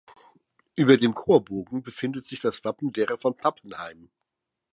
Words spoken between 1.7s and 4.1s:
befindet sich das Wappen derer von Pappenheim.